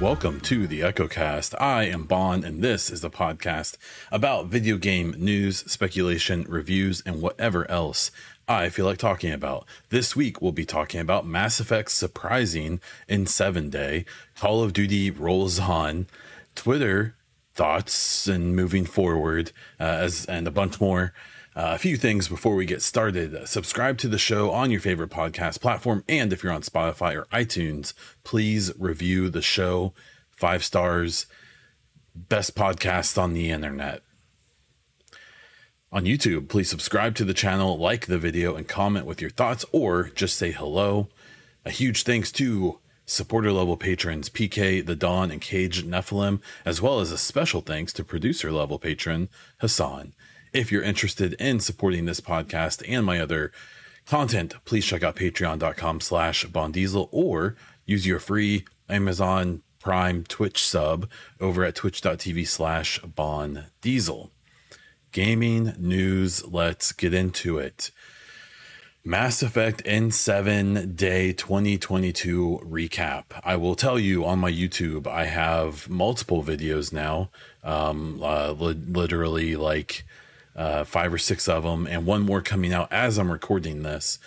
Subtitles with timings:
[0.00, 1.54] Welcome to the EchoCast.
[1.60, 3.76] I am Baun, and this is the podcast
[4.10, 8.10] about video game news, speculation, reviews, and whatever else
[8.48, 9.64] I feel like talking about.
[9.90, 14.06] This week, we'll be talking about Mass Effect's surprising N7 Day,
[14.36, 16.06] Call of Duty rolls on,
[16.56, 17.14] Twitter
[17.54, 21.12] thoughts, and moving forward, uh, as and a bunch more.
[21.56, 23.34] Uh, a few things before we get started.
[23.34, 26.04] Uh, subscribe to the show on your favorite podcast platform.
[26.08, 27.92] And if you're on Spotify or iTunes,
[28.22, 29.92] please review the show.
[30.30, 31.26] Five stars.
[32.14, 34.02] Best podcast on the internet.
[35.92, 39.64] On YouTube, please subscribe to the channel, like the video, and comment with your thoughts
[39.72, 41.08] or just say hello.
[41.64, 47.00] A huge thanks to supporter level patrons PK, The Dawn, and Cage Nephilim, as well
[47.00, 49.28] as a special thanks to producer level patron
[49.58, 50.14] Hassan.
[50.52, 53.52] If you're interested in supporting this podcast and my other
[54.04, 57.54] content, please check out patreon.com slash baundiesel or
[57.86, 61.08] use your free Amazon Prime Twitch sub
[61.40, 64.30] over at twitch.tv slash baundiesel.
[65.12, 67.92] Gaming news, let's get into it.
[69.04, 73.24] Mass Effect N7 Day 2022 recap.
[73.44, 77.30] I will tell you on my YouTube, I have multiple videos now,
[77.64, 80.04] um, uh, li- literally like
[80.56, 84.18] uh, five or six of them, and one more coming out as I'm recording this.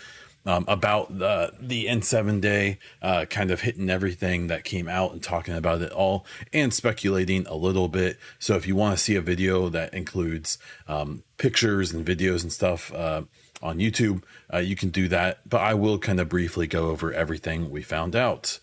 [0.46, 5.22] Um, about the the N7 day, uh, kind of hitting everything that came out and
[5.22, 8.18] talking about it all and speculating a little bit.
[8.38, 12.52] So if you want to see a video that includes um, pictures and videos and
[12.52, 13.22] stuff uh,
[13.62, 15.48] on YouTube, uh, you can do that.
[15.48, 18.58] But I will kind of briefly go over everything we found out.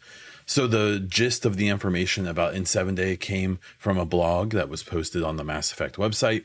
[0.46, 4.84] So the gist of the information about N7 Day came from a blog that was
[4.84, 6.44] posted on the Mass Effect website.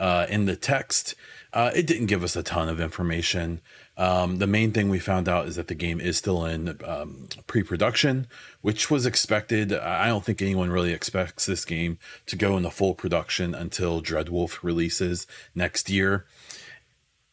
[0.00, 1.14] Uh, in the text,
[1.52, 3.60] uh, it didn't give us a ton of information.
[3.96, 7.28] Um, the main thing we found out is that the game is still in um,
[7.46, 8.26] pre production,
[8.62, 9.74] which was expected.
[9.74, 14.62] I don't think anyone really expects this game to go into full production until Dreadwolf
[14.62, 16.24] releases next year.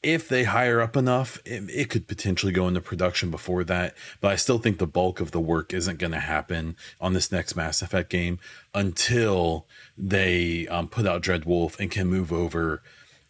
[0.07, 3.93] If they hire up enough, it, it could potentially go into production before that.
[4.21, 7.29] But I still think the bulk of the work isn't going to happen on this
[7.29, 8.39] next Mass Effect game
[8.73, 12.81] until they um, put out Dreadwolf and can move over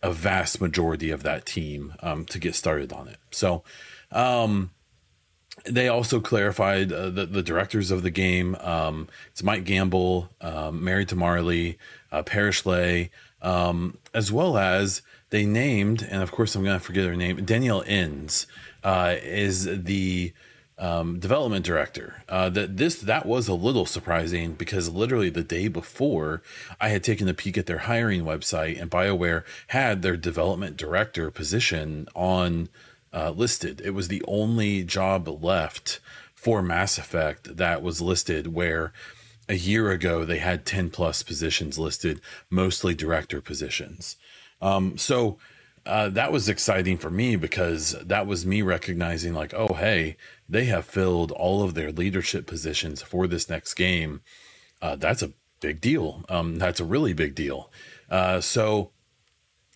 [0.04, 3.18] a vast majority of that team um, to get started on it.
[3.32, 3.64] So,
[4.12, 4.70] um,
[5.66, 8.56] they also clarified uh, the, the directors of the game.
[8.62, 11.80] Um, it's Mike Gamble, um, to Marley,
[12.12, 12.22] uh,
[12.66, 13.09] Lay,
[13.42, 17.44] um, as well as they named, and of course I'm going to forget her name,
[17.44, 18.48] Danielle Inns
[18.84, 20.34] uh, is the
[20.78, 22.24] um, development director.
[22.30, 26.42] Uh, that this that was a little surprising because literally the day before
[26.80, 31.31] I had taken a peek at their hiring website and BioWare had their development director
[31.31, 32.70] position on
[33.14, 33.81] uh, listed.
[33.84, 36.00] It was the only job left
[36.36, 38.94] for Mass Effect that was listed where
[39.50, 44.18] a year ago they had 10 plus positions listed, mostly director positions.
[44.62, 45.38] Um, so
[45.88, 50.18] uh, that was exciting for me because that was me recognizing, like, oh, hey,
[50.50, 54.22] they have filled all of their leadership positions for this next game.
[54.81, 55.31] Uh, that's a
[55.62, 56.25] big deal.
[56.28, 57.72] Um, that's a really big deal.
[58.09, 58.91] Uh, so,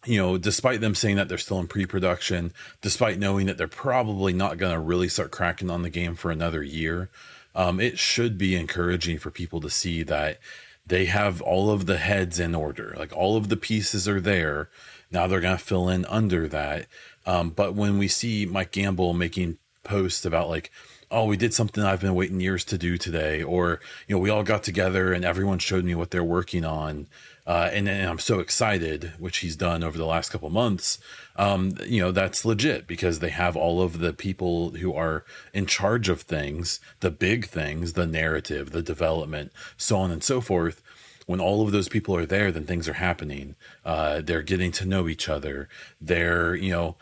[0.05, 2.51] you know, despite them saying that they're still in pre production,
[2.81, 6.29] despite knowing that they're probably not going to really start cracking on the game for
[6.29, 7.09] another year,
[7.55, 10.39] um, it should be encouraging for people to see that
[10.85, 12.95] they have all of the heads in order.
[12.97, 14.69] Like all of the pieces are there
[15.11, 16.87] now they're going to fill in under that.
[17.25, 20.71] Um, but when we see Mike Gamble making posts about like,
[21.11, 24.29] oh, we did something I've been waiting years to do today, or you know, we
[24.29, 27.07] all got together and everyone showed me what they're working on,
[27.47, 30.99] uh, and, and I'm so excited, which he's done over the last couple months.
[31.35, 35.65] Um, you know, that's legit because they have all of the people who are in
[35.65, 40.81] charge of things, the big things, the narrative, the development, so on and so forth
[41.25, 43.55] when all of those people are there, then things are happening.
[43.85, 45.69] Uh, they're getting to know each other.
[45.99, 46.97] They're you know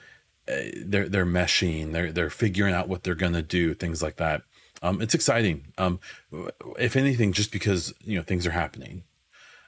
[0.48, 1.94] uh, they're they're meshing.
[1.94, 3.74] They're they're figuring out what they're gonna do.
[3.74, 4.44] Things like that.
[4.82, 5.74] Um, it's exciting.
[5.78, 6.00] Um,
[6.78, 9.04] if anything, just because you know things are happening.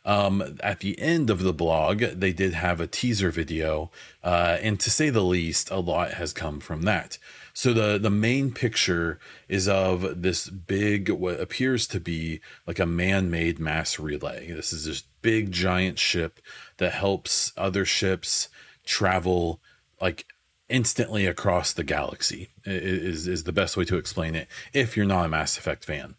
[0.04, 3.92] Um, at the end of the blog, they did have a teaser video,
[4.24, 7.20] uh, and to say the least, a lot has come from that.
[7.54, 12.86] So the the main picture is of this big what appears to be like a
[12.86, 14.52] man-made mass relay.
[14.52, 16.40] This is this big giant ship
[16.78, 18.50] that helps other ships
[18.86, 19.60] travel
[20.00, 20.26] like
[20.70, 25.26] instantly across the galaxy is is the best way to explain it if you're not
[25.26, 26.16] a Mass Effect fan.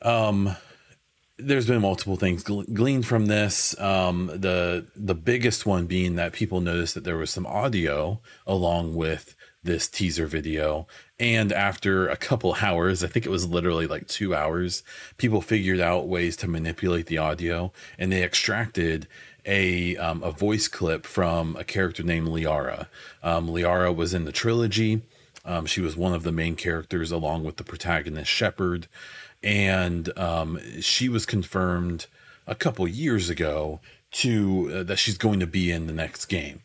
[0.00, 0.56] Um
[1.36, 3.78] there's been multiple things gleaned from this.
[3.80, 8.94] Um, the the biggest one being that people noticed that there was some audio along
[8.94, 9.34] with
[9.64, 10.86] this teaser video.
[11.18, 14.82] And after a couple hours, I think it was literally like two hours,
[15.16, 19.08] people figured out ways to manipulate the audio and they extracted
[19.46, 22.86] a um, a voice clip from a character named Liara.
[23.22, 25.02] Um, Liara was in the trilogy.
[25.44, 28.86] Um, she was one of the main characters along with the protagonist Shepard,
[29.44, 32.06] and um, she was confirmed
[32.46, 33.80] a couple years ago
[34.10, 36.62] to uh, that she's going to be in the next game.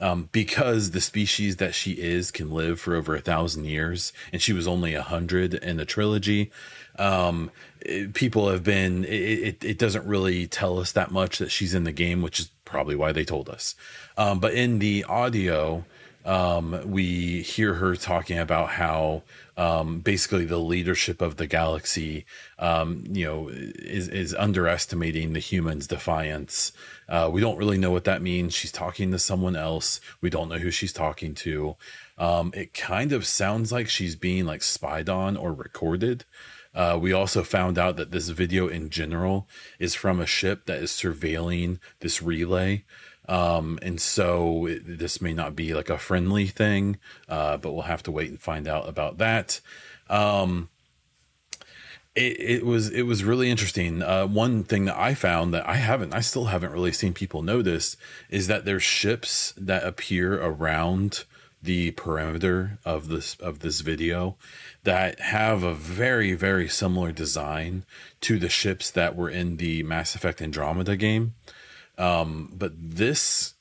[0.00, 4.42] Um, because the species that she is can live for over a thousand years, and
[4.42, 6.50] she was only a hundred in the trilogy.
[6.98, 7.50] Um,
[7.80, 9.04] it, people have been.
[9.04, 12.40] It, it, it, doesn't really tell us that much that she's in the game, which
[12.40, 13.76] is probably why they told us.
[14.18, 15.84] Um, but in the audio,
[16.24, 19.22] um, we hear her talking about how
[19.56, 22.24] um, basically the leadership of the galaxy,
[22.58, 26.72] um, you know, is, is underestimating the humans' defiance.
[27.08, 28.54] Uh, we don't really know what that means.
[28.54, 30.00] She's talking to someone else.
[30.20, 31.76] We don't know who she's talking to.
[32.16, 36.24] Um, it kind of sounds like she's being like spied on or recorded.
[36.74, 39.46] Uh, we also found out that this video in general
[39.78, 42.84] is from a ship that is surveilling this relay.
[43.28, 46.98] Um, and so it, this may not be like a friendly thing,
[47.28, 49.60] uh, but we'll have to wait and find out about that.
[50.10, 50.68] Um,
[52.14, 54.02] it, it was it was really interesting.
[54.02, 57.42] Uh, one thing that I found that I haven't, I still haven't really seen people
[57.42, 57.96] notice,
[58.30, 61.24] is that there's ships that appear around
[61.60, 64.36] the perimeter of this of this video
[64.84, 67.84] that have a very very similar design
[68.20, 71.34] to the ships that were in the Mass Effect Andromeda game.
[71.98, 73.54] Um, but this,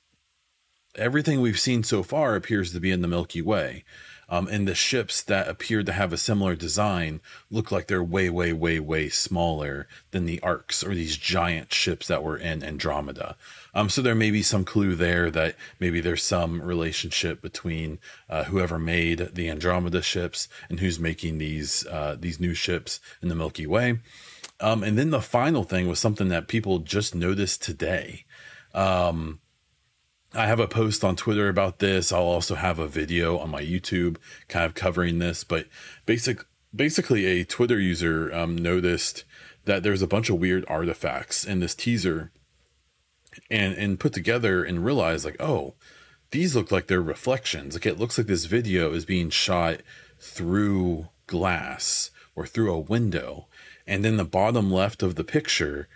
[0.95, 3.83] everything we've seen so far appears to be in the Milky Way.
[4.30, 7.21] Um, and the ships that appeared to have a similar design
[7.51, 12.07] look like they're way, way, way, way smaller than the arcs or these giant ships
[12.07, 13.35] that were in Andromeda.
[13.75, 18.00] Um, so there may be some clue there that maybe there's some relationship between
[18.30, 23.30] uh, whoever made the Andromeda ships and who's making these uh, these new ships in
[23.30, 24.00] the Milky Way.
[24.60, 28.26] Um, and then the final thing was something that people just noticed today.
[28.74, 29.40] Um,
[30.34, 32.12] I have a post on Twitter about this.
[32.12, 34.18] I'll also have a video on my YouTube
[34.48, 35.44] kind of covering this.
[35.44, 35.68] But
[36.06, 39.26] basic, basically, a Twitter user um, noticed
[39.66, 42.32] that there's a bunch of weird artifacts in this teaser,
[43.50, 45.76] and and put together and realized like, oh,
[46.32, 47.76] these look like they're reflections.
[47.76, 49.82] Like it looks like this video is being shot
[50.20, 53.48] through glass or through a window
[53.88, 55.88] and in the bottom left of the picture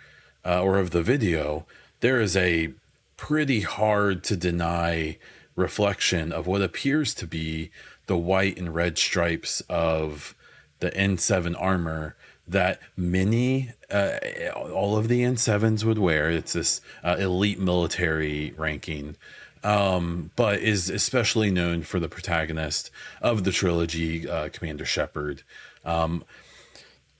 [0.45, 1.65] uh, or of the video,
[1.99, 2.73] there is a
[3.15, 5.17] pretty hard to deny
[5.55, 7.71] reflection of what appears to be
[8.05, 10.35] the white and red stripes of
[10.79, 12.15] the N7 armor
[12.47, 14.17] that many, uh,
[14.53, 16.29] all of the N7s would wear.
[16.29, 19.17] It's this uh, elite military ranking,
[19.63, 22.89] um, but is especially known for the protagonist
[23.21, 25.43] of the trilogy, uh, Commander Shepard.
[25.83, 26.23] Um,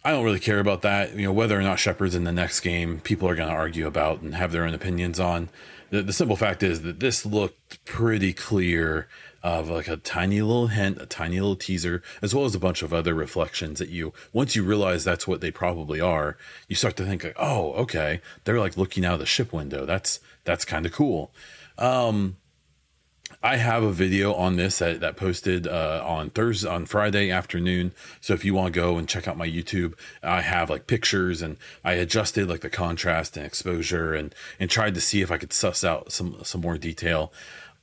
[0.07, 1.17] I don't really care about that.
[1.17, 3.85] You know, whether or not Shepard's in the next game, people are going to argue
[3.85, 5.49] about and have their own opinions on.
[5.89, 9.09] The, the simple fact is that this looked pretty clear
[9.43, 12.83] of like a tiny little hint, a tiny little teaser, as well as a bunch
[12.83, 16.37] of other reflections that you, once you realize that's what they probably are,
[16.69, 19.85] you start to think like, oh, okay, they're like looking out of the ship window.
[19.85, 21.33] That's, that's kind of cool.
[21.77, 22.37] Um,
[23.43, 27.91] I have a video on this that, that posted uh, on Thursday, on Friday afternoon.
[28.19, 31.41] So if you want to go and check out my YouTube, I have like pictures
[31.41, 35.37] and I adjusted like the contrast and exposure and and tried to see if I
[35.37, 37.31] could suss out some some more detail.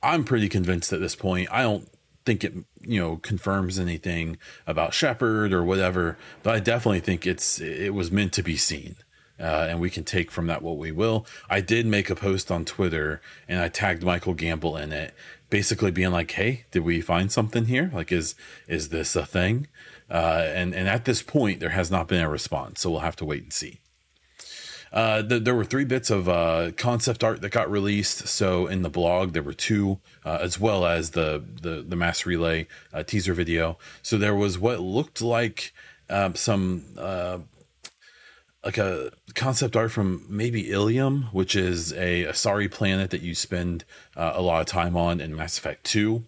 [0.03, 1.47] I'm pretty convinced at this point.
[1.51, 1.89] I don't
[2.25, 7.61] think it you know confirms anything about Shepard or whatever, but I definitely think it's
[7.61, 8.97] it was meant to be seen.
[9.37, 11.25] Uh, and we can take from that what we will.
[11.49, 15.13] I did make a post on Twitter and I tagged Michael Gamble in it,
[15.49, 17.91] basically being like, "Hey, did we find something here?
[17.93, 18.35] Like, is
[18.67, 19.67] is this a thing?"
[20.09, 23.15] Uh, and and at this point, there has not been a response, so we'll have
[23.17, 23.79] to wait and see.
[24.95, 28.27] Uh, the, there were three bits of uh, concept art that got released.
[28.29, 32.25] So in the blog, there were two, uh, as well as the the, the mass
[32.25, 33.77] relay uh, teaser video.
[34.01, 35.73] So there was what looked like
[36.09, 37.39] um, some uh,
[38.65, 43.85] like a concept art from maybe Ilium, which is a Asari planet that you spend
[44.17, 46.23] uh, a lot of time on in Mass Effect 2.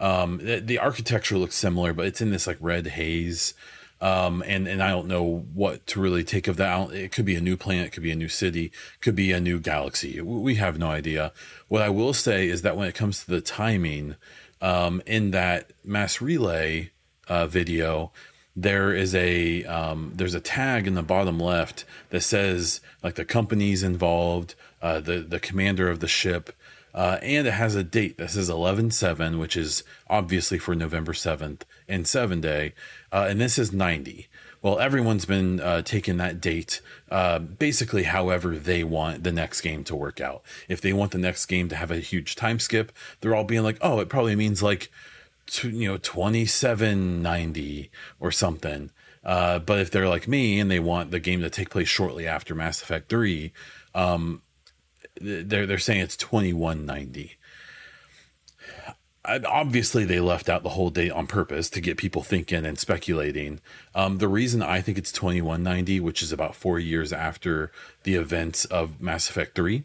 [0.00, 3.52] Um, the, the, architecture looks similar, but it's in this like red haze.
[4.00, 6.90] Um, and, and I don't know what to really take of that.
[6.92, 9.60] It could be a new planet, could be a new city, could be a new
[9.60, 10.20] galaxy.
[10.20, 11.32] We have no idea.
[11.68, 14.16] What I will say is that when it comes to the timing,
[14.60, 16.90] um, in that mass relay
[17.28, 18.12] uh, video,
[18.54, 23.24] there is a um, there's a tag in the bottom left that says like the
[23.24, 26.54] companies involved, uh, the the commander of the ship,
[26.94, 31.62] uh, and it has a date that says 11-7, which is obviously for November 7th
[31.88, 32.74] and 7 day,
[33.10, 34.28] uh, and this is 90.
[34.60, 36.80] Well, everyone's been uh, taking that date
[37.10, 40.42] uh, basically however they want the next game to work out.
[40.68, 43.64] If they want the next game to have a huge time skip, they're all being
[43.64, 44.88] like, oh, it probably means like
[45.62, 48.90] you know 2790 or something.
[49.24, 52.26] Uh, but if they're like me and they want the game to take place shortly
[52.26, 53.52] after mass effect 3
[53.94, 54.42] um,
[55.20, 57.36] they're, they're saying it's 2190
[59.24, 63.60] obviously they left out the whole date on purpose to get people thinking and speculating.
[63.94, 67.70] Um, the reason i think it's 2190 which is about four years after
[68.02, 69.84] the events of mass effect 3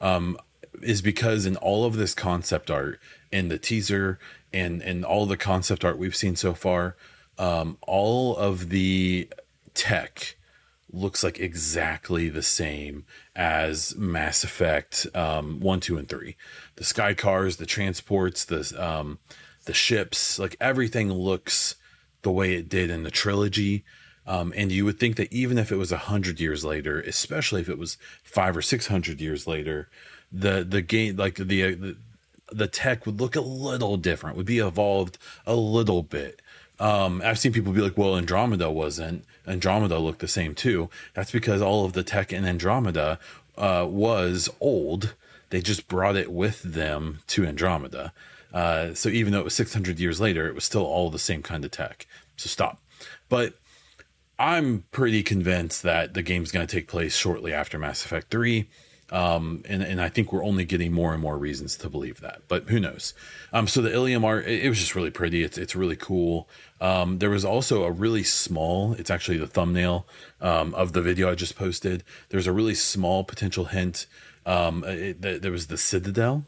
[0.00, 0.36] um,
[0.82, 3.00] is because in all of this concept art
[3.32, 4.18] in the teaser
[4.56, 6.96] and and all the concept art we've seen so far,
[7.38, 9.28] um, all of the
[9.74, 10.36] tech
[10.90, 16.36] looks like exactly the same as Mass Effect um, one, two, and three.
[16.76, 19.18] The sky cars, the transports, the um,
[19.66, 21.76] the ships, like everything looks
[22.22, 23.84] the way it did in the trilogy.
[24.28, 27.60] Um, and you would think that even if it was a hundred years later, especially
[27.60, 29.88] if it was five or six hundred years later,
[30.32, 31.96] the the game like the, the
[32.50, 36.40] the tech would look a little different, would be evolved a little bit.
[36.78, 39.24] Um, I've seen people be like, well, Andromeda wasn't.
[39.46, 40.90] Andromeda looked the same too.
[41.14, 43.18] That's because all of the tech in Andromeda
[43.56, 45.14] uh, was old.
[45.50, 48.12] They just brought it with them to Andromeda.
[48.52, 51.42] Uh, so even though it was 600 years later, it was still all the same
[51.42, 52.06] kind of tech.
[52.36, 52.80] So stop.
[53.28, 53.54] But
[54.38, 58.68] I'm pretty convinced that the game's going to take place shortly after Mass Effect 3.
[59.10, 62.42] Um, and, and I think we're only getting more and more reasons to believe that,
[62.48, 63.14] but who knows?
[63.52, 65.44] Um, so the Ilium art, it, it, was just really pretty.
[65.44, 66.48] It's, it's really cool.
[66.80, 70.06] Um, there was also a really small, it's actually the thumbnail,
[70.40, 72.02] um, of the video I just posted.
[72.30, 74.06] There's a really small potential hint.
[74.44, 76.44] Um, it, there was the Citadel,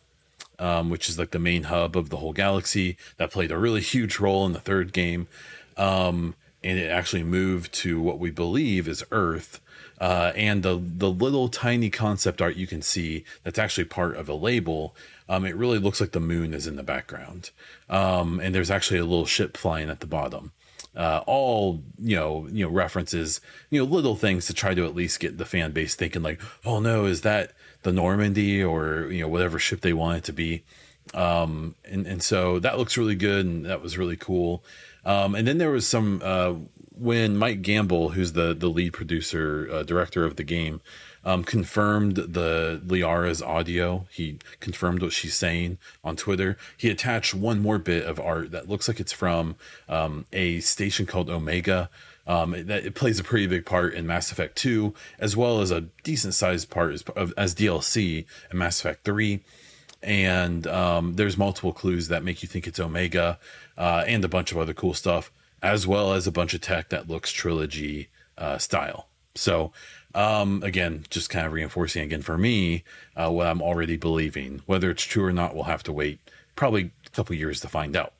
[0.58, 3.82] um, which is like the main hub of the whole galaxy that played a really
[3.82, 5.28] huge role in the third game.
[5.76, 6.34] Um,
[6.64, 9.60] and it actually moved to what we believe is Earth
[10.00, 14.28] uh, and the the little tiny concept art you can see that's actually part of
[14.28, 14.94] a label.
[15.28, 17.50] Um, it really looks like the moon is in the background,
[17.90, 20.52] um, and there's actually a little ship flying at the bottom.
[20.96, 23.40] Uh, all you know, you know references,
[23.70, 26.40] you know, little things to try to at least get the fan base thinking like,
[26.64, 27.52] oh no, is that
[27.82, 30.64] the Normandy or you know whatever ship they want it to be.
[31.14, 34.64] Um, and and so that looks really good, and that was really cool.
[35.04, 36.54] Um, and then there was some uh,
[36.98, 40.80] when Mike Gamble, who's the the lead producer uh, director of the game,
[41.24, 44.06] um, confirmed the Liara's audio.
[44.10, 46.56] He confirmed what she's saying on Twitter.
[46.76, 49.56] He attached one more bit of art that looks like it's from
[49.88, 51.90] um, a station called Omega.
[52.26, 55.70] Um, it, it, plays a pretty big part in Mass Effect 2, as well as
[55.70, 57.04] a decent sized part as,
[57.38, 59.40] as DLC in Mass Effect 3
[60.02, 63.38] and um, there's multiple clues that make you think it's Omega,
[63.76, 66.88] uh, and a bunch of other cool stuff as well as a bunch of tech
[66.90, 69.08] that looks trilogy uh, style.
[69.34, 69.72] So,
[70.14, 72.84] um, again, just kind of reinforcing again for me
[73.16, 74.62] uh, what I'm already believing.
[74.66, 76.18] Whether it's true or not, we'll have to wait
[76.56, 78.14] probably a couple years to find out.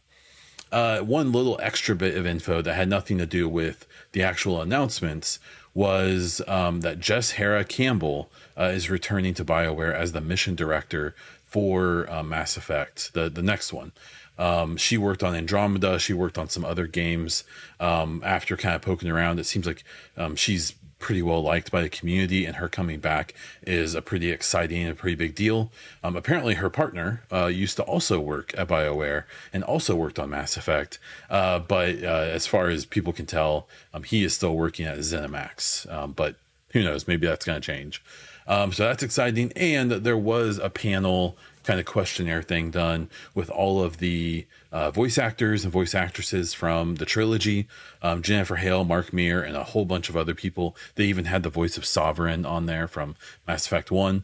[0.71, 4.61] Uh, one little extra bit of info that had nothing to do with the actual
[4.61, 5.39] announcements
[5.73, 11.15] was um, that Jess Hera Campbell uh, is returning to BioWare as the mission director
[11.45, 13.93] for uh, Mass Effect, the the next one.
[14.39, 15.99] Um, she worked on Andromeda.
[15.99, 17.45] She worked on some other games.
[17.81, 19.85] Um, after kind of poking around, it seems like
[20.17, 24.31] um, she's pretty well liked by the community, and her coming back is a pretty
[24.31, 25.71] exciting and a pretty big deal.
[26.03, 30.31] Um, apparently, her partner uh, used to also work at BioWare and also worked on
[30.31, 30.99] Mass Effect.
[31.31, 34.99] Uh, but uh, as far as people can tell, um, he is still working at
[34.99, 35.91] ZeniMax.
[35.93, 36.37] Um, but
[36.73, 37.07] who knows?
[37.07, 38.03] Maybe that's going to change.
[38.47, 39.53] so that's exciting.
[39.57, 41.37] And there was a panel
[41.69, 46.55] kind of questionnaire thing done with all of the uh, voice actors and voice actresses
[46.55, 47.69] from the trilogy
[48.01, 50.75] um, Jennifer Hale, Mark Meer, and a whole bunch of other people.
[50.95, 54.23] They even had the voice of Sovereign on there from Mass Effect 1.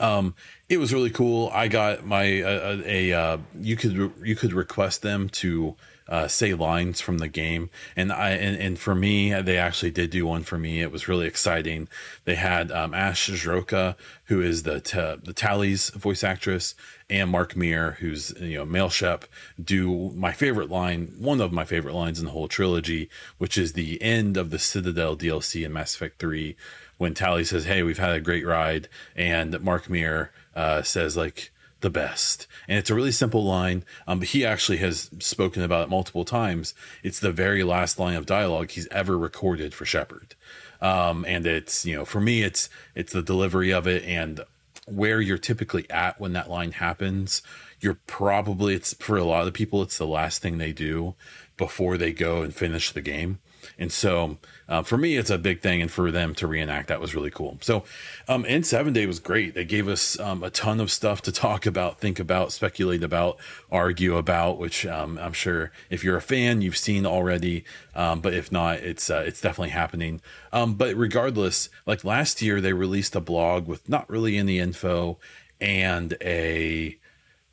[0.00, 0.34] Um,
[0.68, 1.52] it was really cool.
[1.54, 5.76] I got my uh, a, a uh, you could you could request them to
[6.08, 7.70] uh, say lines from the game.
[7.96, 10.80] And I and, and for me, they actually did do one for me.
[10.80, 11.88] It was really exciting.
[12.24, 13.96] They had um, Ash Sroka,
[14.26, 16.74] who is the t- the Tali's voice actress,
[17.08, 19.24] and Mark Meer, who's you know Male Shep,
[19.62, 23.08] do my favorite line, one of my favorite lines in the whole trilogy,
[23.38, 26.56] which is the end of the Citadel DLC in Mass Effect Three,
[26.98, 31.50] when Tali says, "Hey, we've had a great ride," and Mark Meer uh, says like
[31.84, 32.48] the best.
[32.66, 33.84] And it's a really simple line.
[34.08, 36.74] Um, he actually has spoken about it multiple times.
[37.02, 40.34] It's the very last line of dialogue he's ever recorded for Shepard.
[40.80, 44.40] Um, and it's, you know, for me, it's, it's the delivery of it and
[44.86, 47.42] where you're typically at when that line happens.
[47.80, 51.14] You're probably, it's for a lot of people, it's the last thing they do
[51.58, 53.40] before they go and finish the game.
[53.78, 55.82] And so uh, for me, it's a big thing.
[55.82, 57.58] And for them to reenact that was really cool.
[57.60, 57.84] So
[58.28, 59.54] um, N7 was great.
[59.54, 63.38] They gave us um, a ton of stuff to talk about, think about, speculate about,
[63.70, 67.64] argue about, which um, I'm sure if you're a fan, you've seen already.
[67.94, 70.20] Um, but if not, it's uh, it's definitely happening.
[70.52, 75.18] Um, but regardless, like last year, they released a blog with not really any info
[75.60, 76.98] and a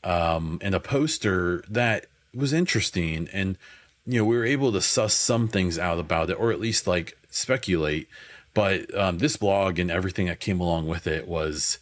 [0.03, 3.57] um, and a poster that was interesting and
[4.05, 6.87] you know, we were able to suss some things out about it, or at least
[6.87, 8.07] like speculate.
[8.53, 11.77] But um, this blog and everything that came along with it was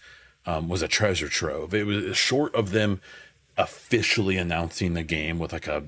[0.45, 1.73] um, was a treasure trove.
[1.73, 3.01] It was short of them
[3.57, 5.83] officially announcing the game with like a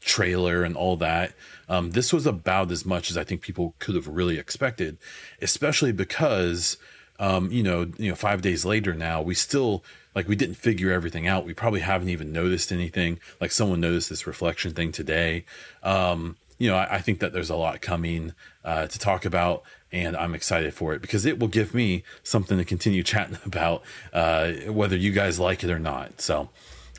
[0.00, 1.32] trailer and all that.
[1.68, 4.98] Um, this was about as much as I think people could have really expected,
[5.40, 6.76] especially because
[7.18, 9.84] um, you know, you know, five days later now, we still
[10.14, 11.44] like we didn't figure everything out.
[11.44, 13.18] We probably haven't even noticed anything.
[13.40, 15.44] Like someone noticed this reflection thing today.
[15.82, 19.64] Um, you know, I, I, think that there's a lot coming uh, to talk about,
[19.90, 23.82] and I'm excited for it because it will give me something to continue chatting about,
[24.12, 26.20] uh, whether you guys like it or not.
[26.20, 26.50] So,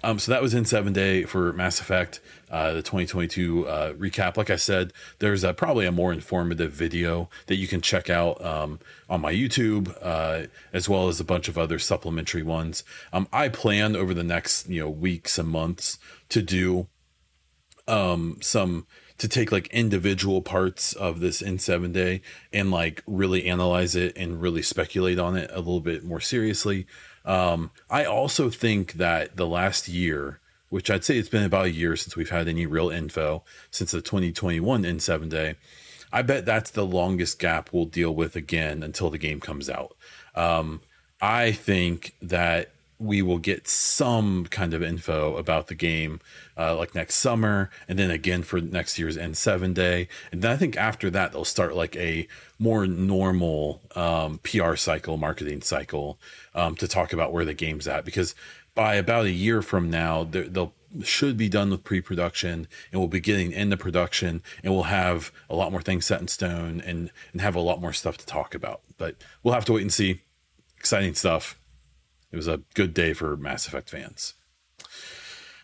[0.04, 2.20] um, so that was N7 day for Mass Effect,
[2.54, 4.38] uh, the 2022 uh, recap.
[4.38, 8.40] Like I said, there's a, probably a more informative video that you can check out
[8.46, 8.80] um,
[9.10, 12.84] on my YouTube, uh, as well as a bunch of other supplementary ones.
[13.12, 15.98] Um, I plan over the next you know weeks and months
[16.30, 16.88] to do
[17.88, 18.86] um, some
[19.18, 24.40] to take like individual parts of this N7 day and like really analyze it and
[24.40, 26.86] really speculate on it a little bit more seriously.
[27.26, 30.40] Um, I also think that the last year,
[30.74, 33.92] which I'd say it's been about a year since we've had any real info since
[33.92, 35.54] the 2021 N7 day,
[36.12, 39.96] I bet that's the longest gap we'll deal with again until the game comes out.
[40.34, 40.82] Um,
[41.22, 42.72] I think that
[43.04, 46.22] we will get some kind of info about the game
[46.58, 50.08] uh, like next summer and then again for next year's N7 day.
[50.32, 52.28] And then I think after that, they'll start like a
[52.60, 56.18] more normal um, PR cycle, marketing cycle
[56.56, 58.06] um, to talk about where the game's at.
[58.06, 58.36] Because
[58.74, 63.20] by about a year from now, they'll should be done with pre-production and we'll be
[63.20, 67.42] getting into production and we'll have a lot more things set in stone and and
[67.42, 70.22] have a lot more stuff to talk about but we'll have to wait and see
[70.78, 71.58] exciting stuff
[72.34, 74.34] it was a good day for Mass Effect fans.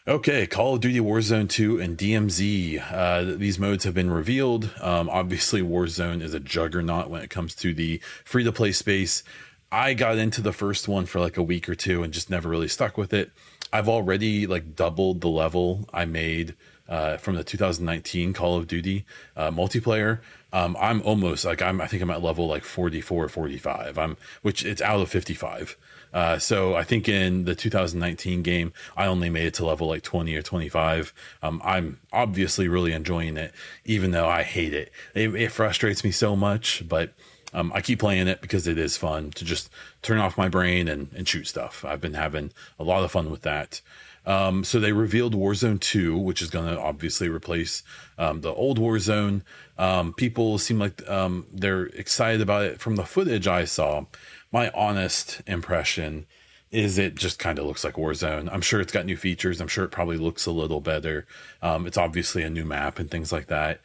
[0.08, 2.92] Okay, Call of Duty Warzone 2 and DMZ.
[2.92, 4.72] Uh, these modes have been revealed.
[4.80, 9.24] Um, obviously, Warzone is a juggernaut when it comes to the free to play space.
[9.72, 12.50] I got into the first one for like a week or two and just never
[12.50, 13.32] really stuck with it.
[13.74, 16.56] I've already like doubled the level I made
[16.88, 19.06] uh, from the 2019 Call of Duty
[19.36, 20.20] uh, multiplayer.
[20.52, 21.80] Um, I'm almost like I'm.
[21.82, 23.98] I think I'm at level like 44, 45.
[23.98, 25.78] I'm which it's out of 55.
[26.14, 30.04] Uh, so I think in the 2019 game, I only made it to level like
[30.04, 31.14] 20 or 25.
[31.42, 33.54] Um, I'm obviously really enjoying it,
[33.86, 34.92] even though I hate it.
[35.14, 37.14] It, it frustrates me so much, but
[37.54, 39.70] um, I keep playing it because it is fun to just
[40.02, 41.84] turn off my brain and, and shoot stuff.
[41.84, 43.82] I've been having a lot of fun with that.
[44.26, 47.84] Um, so they revealed Warzone 2, which is going to obviously replace
[48.18, 49.42] um, the old Warzone.
[49.78, 52.80] Um, people seem like um, they're excited about it.
[52.80, 54.06] From the footage I saw,
[54.52, 56.26] my honest impression
[56.72, 58.48] is it just kind of looks like Warzone.
[58.52, 59.60] I'm sure it's got new features.
[59.60, 61.26] I'm sure it probably looks a little better.
[61.62, 63.82] Um, it's obviously a new map and things like that.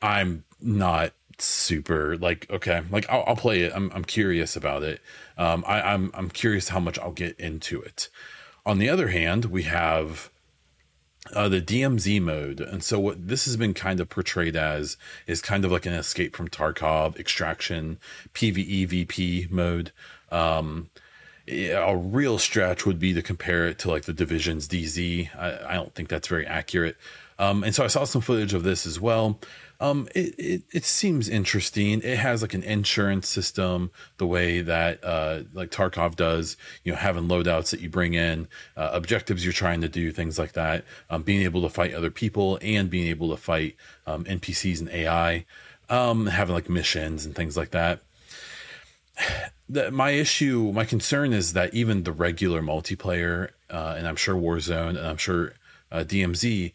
[0.00, 3.72] I'm not super like okay, like I'll, I'll play it.
[3.74, 5.00] I'm I'm curious about it.
[5.36, 8.08] Um, I, I'm I'm curious how much I'll get into it.
[8.64, 10.30] On the other hand, we have
[11.34, 12.60] uh, the DMZ mode.
[12.60, 15.92] And so what this has been kind of portrayed as is kind of like an
[15.92, 17.98] escape from Tarkov extraction
[18.34, 19.92] PvE VP mode.
[20.30, 20.90] Um,
[21.50, 25.34] a real stretch would be to compare it to like the divisions DZ.
[25.36, 26.96] I, I don't think that's very accurate.
[27.38, 29.38] Um, and so I saw some footage of this as well.
[29.80, 32.00] Um, it, it, it seems interesting.
[32.02, 36.56] It has like an insurance system, the way that uh, like Tarkov does.
[36.82, 40.38] You know, having loadouts that you bring in, uh, objectives you're trying to do, things
[40.38, 40.84] like that.
[41.10, 44.88] Um, being able to fight other people and being able to fight um, NPCs and
[44.90, 45.44] AI.
[45.88, 48.00] Um, having like missions and things like that.
[49.92, 54.96] My issue, my concern is that even the regular multiplayer, uh, and I'm sure Warzone,
[54.96, 55.52] and I'm sure
[55.92, 56.72] uh, DMZ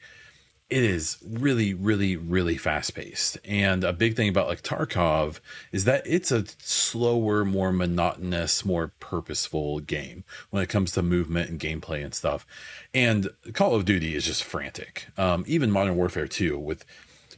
[0.74, 3.38] it is really, really, really fast paced.
[3.46, 5.40] And a big thing about like Tarkov
[5.72, 11.52] is that it's a slower, more monotonous, more purposeful game when it comes to movement
[11.52, 12.48] and gameplay and stuff.
[12.92, 15.06] And Call of Duty is just frantic.
[15.16, 16.86] Um, even Modern Warfare 2, with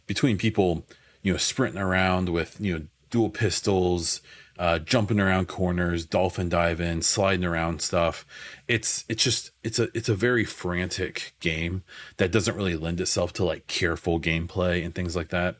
[0.07, 0.85] between people,
[1.21, 4.21] you know, sprinting around with, you know, dual pistols,
[4.57, 8.25] uh, jumping around corners, dolphin diving, sliding around stuff.
[8.67, 11.83] It's it's just it's a it's a very frantic game
[12.17, 15.57] that doesn't really lend itself to like careful gameplay and things like that.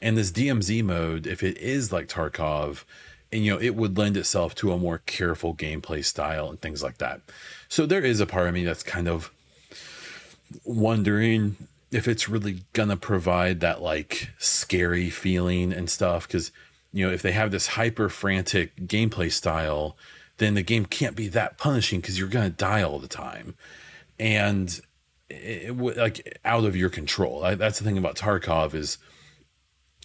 [0.00, 2.84] And this DMZ mode, if it is like Tarkov,
[3.32, 6.82] and you know it would lend itself to a more careful gameplay style and things
[6.82, 7.20] like that.
[7.68, 9.32] So there is a part of me that's kind of
[10.64, 11.56] wondering
[11.90, 16.52] if it's really gonna provide that like scary feeling and stuff because
[16.92, 19.96] you know, if they have this hyper frantic gameplay style,
[20.38, 23.54] then the game can't be that punishing because you're going to die all the time.
[24.18, 24.80] And
[25.28, 27.44] it, it, like out of your control.
[27.44, 28.98] I, that's the thing about Tarkov is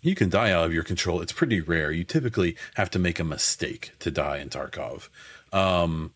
[0.01, 1.21] you can die out of your control.
[1.21, 1.91] It's pretty rare.
[1.91, 5.09] You typically have to make a mistake to die in Tarkov.
[5.53, 6.13] Um,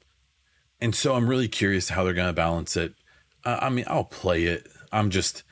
[0.82, 2.94] and so I'm really curious how they're going to balance it.
[3.44, 4.68] I mean, I'll play it.
[4.92, 5.44] I'm just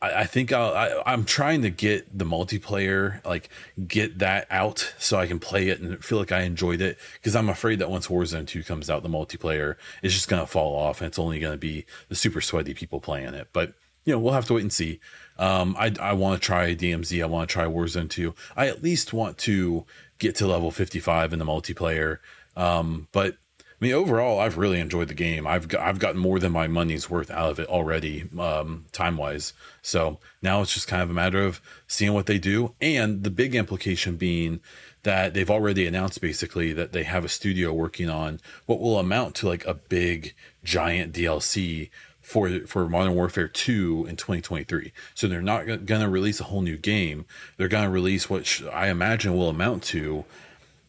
[0.00, 3.48] I, I think I'll, I, I'm trying to get the multiplayer, like
[3.86, 6.98] get that out so I can play it and feel like I enjoyed it.
[7.14, 10.46] Because I'm afraid that once Warzone 2 comes out, the multiplayer is just going to
[10.46, 13.48] fall off and it's only going to be the super sweaty people playing it.
[13.52, 15.00] But you know, we'll have to wait and see.
[15.38, 17.22] Um, I, I want to try DMZ.
[17.22, 18.34] I want to try Warzone 2.
[18.56, 19.84] I at least want to
[20.18, 22.18] get to level 55 in the multiplayer.
[22.56, 23.36] Um, but
[23.80, 25.46] I mean, overall, I've really enjoyed the game.
[25.46, 29.16] I've got, I've gotten more than my money's worth out of it already, um, time
[29.16, 29.54] wise.
[29.80, 33.30] So now it's just kind of a matter of seeing what they do, and the
[33.30, 34.60] big implication being
[35.02, 39.34] that they've already announced basically that they have a studio working on what will amount
[39.36, 41.88] to like a big giant DLC
[42.20, 44.92] for for Modern Warfare 2 in 2023.
[45.14, 47.24] So they're not going to release a whole new game.
[47.56, 50.26] They're going to release what I imagine will amount to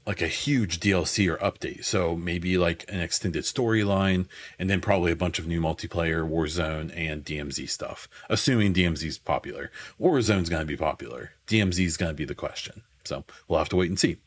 [0.05, 1.85] like a huge DLC or update.
[1.85, 6.91] So maybe like an extended storyline and then probably a bunch of new multiplayer, Warzone
[6.95, 8.07] and DMZ stuff.
[8.29, 9.71] Assuming DMZ is popular.
[9.99, 11.31] Warzone's going to be popular.
[11.47, 12.81] DMZ is going to be the question.
[13.03, 14.17] So we'll have to wait and see.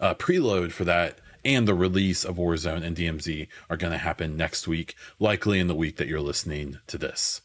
[0.00, 4.36] Uh, preload for that and the release of Warzone and DMZ are going to happen
[4.36, 7.40] next week, likely in the week that you're listening to this.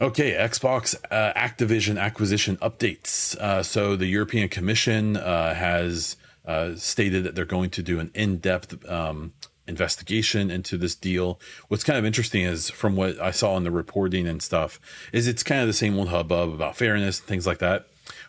[0.00, 3.36] Okay, Xbox uh, Activision acquisition updates.
[3.36, 8.10] Uh, so the European Commission uh, has uh, stated that they're going to do an
[8.14, 9.32] in-depth um,
[9.66, 11.40] investigation into this deal.
[11.68, 14.80] What's kind of interesting is from what I saw in the reporting and stuff,
[15.12, 17.86] is it's kind of the same old hubbub about fairness and things like that.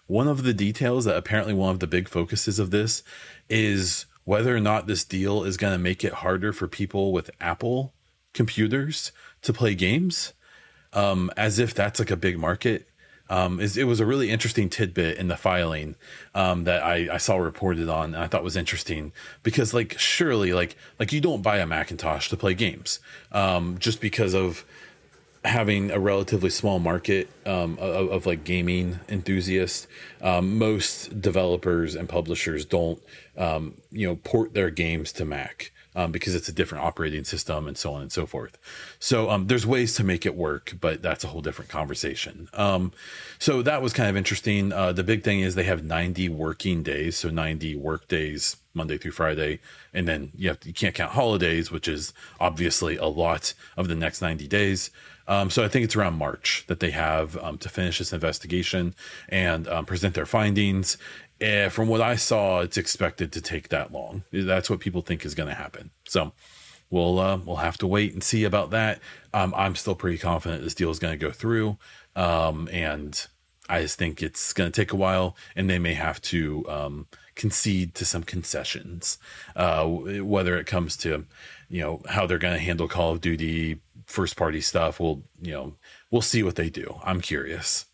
[0.07, 3.03] One of the details that apparently one of the big focuses of this
[3.49, 7.31] is whether or not this deal is going to make it harder for people with
[7.39, 7.93] Apple
[8.33, 10.33] computers to play games
[10.93, 12.87] um, as if that's like a big market.
[13.31, 15.95] Um, is, it was a really interesting tidbit in the filing
[16.35, 20.51] um, that I, I, saw reported on, and I thought was interesting because, like, surely,
[20.51, 22.99] like, like you don't buy a Macintosh to play games
[23.31, 24.65] um, just because of
[25.45, 29.87] having a relatively small market um, of, of, like gaming enthusiasts.
[30.21, 33.01] Um, most developers and publishers don't,
[33.37, 37.67] um, you know, port their games to Mac um, because it's a different operating system
[37.67, 38.57] and so on and so forth.
[38.99, 42.49] So um, there's ways to make it work, but that's a whole different conversation.
[42.53, 42.91] Um,
[43.39, 44.71] so that was kind of interesting.
[44.71, 48.97] Uh, the big thing is they have 90 working days, so 90 work days Monday
[48.97, 49.59] through Friday,
[49.93, 53.87] and then you have to, you can't count holidays, which is obviously a lot of
[53.87, 54.91] the next 90 days.
[55.27, 58.95] Um, so I think it's around March that they have um, to finish this investigation
[59.29, 60.97] and um, present their findings.
[61.41, 64.23] Uh, from what I saw, it's expected to take that long.
[64.31, 65.89] That's what people think is going to happen.
[66.05, 66.33] So
[66.91, 68.99] we'll uh, we'll have to wait and see about that.
[69.33, 71.77] Um, I'm still pretty confident this deal is going to go through,
[72.15, 73.25] um, and
[73.69, 77.07] I just think it's going to take a while, and they may have to um,
[77.35, 79.17] concede to some concessions,
[79.55, 81.25] uh, whether it comes to
[81.69, 84.99] you know how they're going to handle Call of Duty first party stuff.
[84.99, 85.73] We'll you know
[86.11, 86.99] we'll see what they do.
[87.03, 87.85] I'm curious.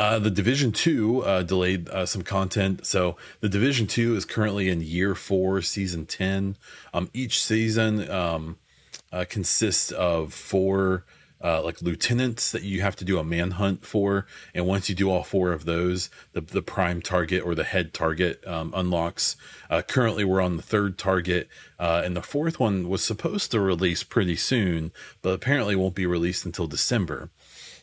[0.00, 4.70] Uh, the Division Two uh, delayed uh, some content, so the Division Two is currently
[4.70, 6.56] in year four, season ten.
[6.94, 8.56] Um, each season um,
[9.12, 11.04] uh, consists of four
[11.44, 15.10] uh, like lieutenants that you have to do a manhunt for, and once you do
[15.10, 19.36] all four of those, the the prime target or the head target um, unlocks.
[19.68, 21.46] Uh, currently, we're on the third target,
[21.78, 26.46] and the fourth one was supposed to release pretty soon, but apparently won't be released
[26.46, 27.28] until December.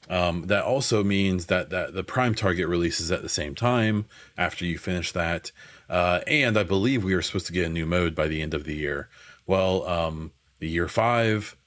[0.10, 4.06] Um, that also means that, that the prime target releases at the same time
[4.38, 5.52] after you finish that.
[5.90, 8.54] Uh, and I believe we are supposed to get a new mode by the end
[8.54, 9.10] of the year.
[9.46, 11.58] Well, um, the year five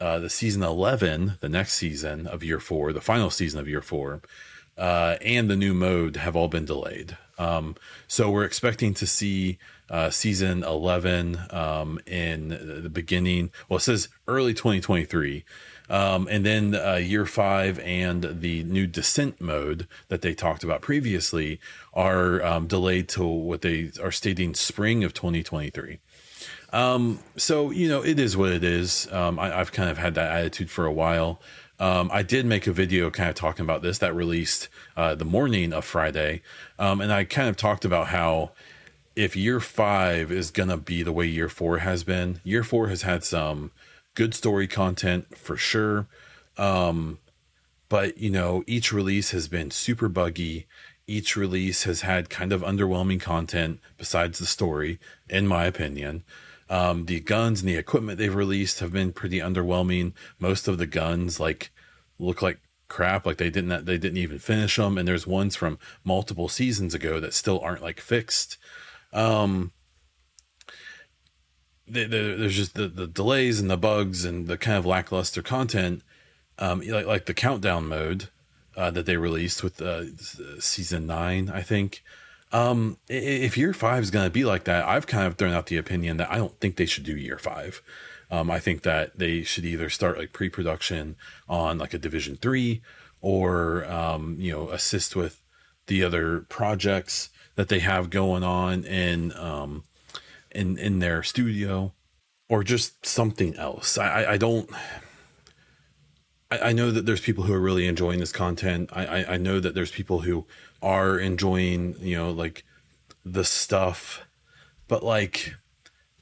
[0.00, 3.82] uh, the season 11, the next season of year four, the final season of year
[3.82, 4.22] four,
[4.76, 7.16] uh, and the new mode have all been delayed.
[7.36, 9.58] Um, so we're expecting to see
[9.90, 12.48] uh, season 11 um, in
[12.82, 13.50] the beginning.
[13.68, 15.44] Well, it says early 2023.
[15.90, 20.82] Um, and then uh, year five and the new descent mode that they talked about
[20.82, 21.60] previously
[21.94, 25.98] are um, delayed to what they are stating spring of 2023.
[26.72, 29.10] Um, so you know, it is what it is.
[29.12, 31.40] Um, I, have kind of had that attitude for a while.
[31.80, 35.24] Um, I did make a video kind of talking about this that released uh, the
[35.24, 36.42] morning of Friday,
[36.78, 38.50] um, and I kind of talked about how
[39.16, 43.02] if year five is gonna be the way year four has been, year four has
[43.02, 43.70] had some
[44.18, 46.08] good story content for sure.
[46.56, 47.20] Um,
[47.88, 50.66] but you know, each release has been super buggy.
[51.06, 54.98] Each release has had kind of underwhelming content besides the story,
[55.30, 56.24] in my opinion.
[56.68, 60.14] Um, the guns and the equipment they've released have been pretty underwhelming.
[60.40, 61.70] Most of the guns like
[62.18, 64.98] look like crap, like they didn't they didn't even finish them.
[64.98, 68.58] And there's ones from multiple seasons ago that still aren't like fixed.
[69.12, 69.70] Um,
[71.90, 75.42] the, the, there's just the, the delays and the bugs and the kind of lackluster
[75.42, 76.02] content.
[76.58, 78.28] Um, like like the countdown mode
[78.76, 80.04] uh, that they released with uh,
[80.58, 82.02] season nine, I think.
[82.50, 85.66] Um, if year five is going to be like that, I've kind of thrown out
[85.66, 87.82] the opinion that I don't think they should do year five.
[88.30, 91.16] Um, I think that they should either start like pre-production
[91.48, 92.82] on like a Division three,
[93.20, 95.40] or um, you know assist with
[95.86, 99.82] the other projects that they have going on and um,
[100.52, 101.92] in in their studio,
[102.48, 103.98] or just something else.
[103.98, 104.70] I, I don't.
[106.50, 108.88] I, know that there's people who are really enjoying this content.
[108.92, 110.46] I, I, I know that there's people who
[110.80, 112.64] are enjoying, you know, like
[113.24, 114.22] the stuff,
[114.86, 115.56] but like,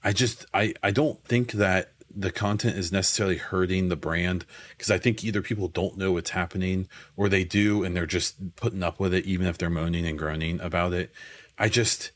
[0.03, 4.91] I just, I, I don't think that the content is necessarily hurting the brand because
[4.91, 8.83] I think either people don't know what's happening or they do and they're just putting
[8.83, 11.13] up with it, even if they're moaning and groaning about it.
[11.59, 12.11] I just,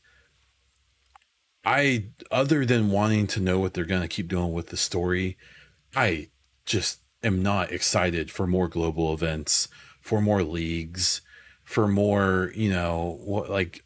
[1.63, 5.37] I, other than wanting to know what they're going to keep doing with the story,
[5.95, 6.29] I
[6.65, 9.67] just am not excited for more global events,
[10.01, 11.21] for more leagues,
[11.63, 13.83] for more, you know, what like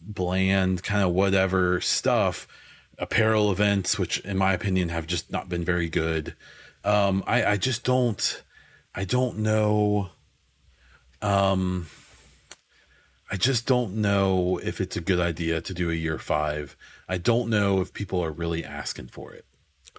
[0.00, 2.46] bland kind of whatever stuff,
[2.98, 6.34] apparel events, which in my opinion have just not been very good.
[6.84, 8.42] Um, I, I just don't,
[8.94, 10.10] I don't know.
[11.20, 11.86] Um,
[13.34, 16.76] I just don't know if it's a good idea to do a year five.
[17.08, 19.44] I don't know if people are really asking for it.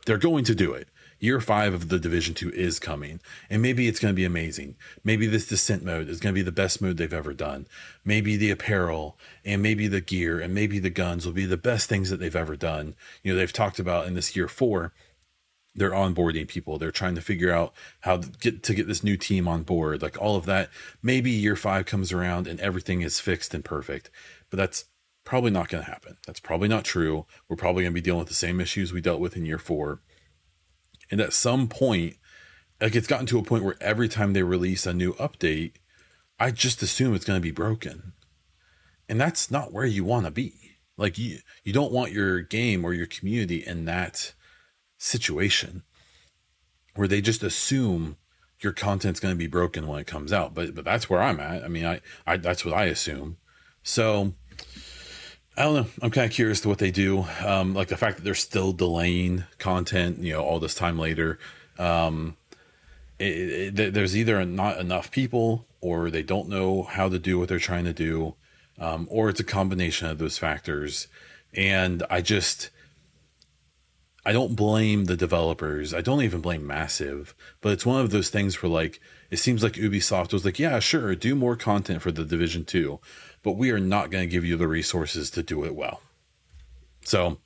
[0.05, 0.87] They're going to do it
[1.19, 3.19] year five of the division two is coming
[3.49, 6.43] and maybe it's going to be amazing maybe this descent mode is going to be
[6.43, 7.65] the best mode they've ever done
[8.03, 11.87] maybe the apparel and maybe the gear and maybe the guns will be the best
[11.87, 12.93] things that they've ever done
[13.23, 14.91] you know they've talked about in this year four
[15.75, 16.77] they're onboarding people.
[16.77, 20.01] They're trying to figure out how to get to get this new team on board.
[20.01, 20.69] Like all of that
[21.03, 24.09] maybe year five comes around and everything is fixed and perfect
[24.49, 24.85] but that's
[25.23, 26.17] probably not going to happen.
[26.25, 27.25] That's probably not true.
[27.49, 29.57] We're probably going to be dealing with the same issues we dealt with in year
[29.57, 29.99] four.
[31.11, 32.15] And at some point,
[32.79, 35.73] like it's gotten to a point where every time they release a new update,
[36.39, 38.13] I just assume it's going to be broken.
[39.09, 40.53] And that's not where you want to be.
[40.97, 44.33] Like you you don't want your game or your community in that
[44.97, 45.83] situation
[46.95, 48.17] where they just assume
[48.61, 50.53] your content's going to be broken when it comes out.
[50.53, 51.63] But but that's where I'm at.
[51.63, 53.37] I mean, I, I that's what I assume.
[53.83, 54.33] So
[55.57, 55.87] I don't know.
[56.01, 57.25] I'm kind of curious to what they do.
[57.45, 61.39] Um, like the fact that they're still delaying content, you know, all this time later.
[61.77, 62.37] Um,
[63.19, 67.47] it, it, there's either not enough people, or they don't know how to do what
[67.47, 68.35] they're trying to do,
[68.79, 71.07] um, or it's a combination of those factors.
[71.53, 72.69] And I just,
[74.25, 75.93] I don't blame the developers.
[75.93, 79.61] I don't even blame Massive, but it's one of those things where like it seems
[79.61, 82.99] like Ubisoft was like, yeah, sure, do more content for the Division Two
[83.45, 86.01] but we are not going to give you the resources to do it well.
[87.03, 87.37] So,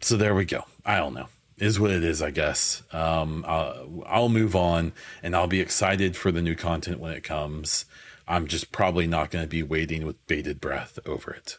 [0.00, 0.66] so there we go.
[0.86, 1.26] I don't know.
[1.58, 2.84] Is what it is, I guess.
[2.92, 7.24] Um, I'll, I'll move on and I'll be excited for the new content when it
[7.24, 7.86] comes.
[8.28, 11.58] I'm just probably not going to be waiting with bated breath over it.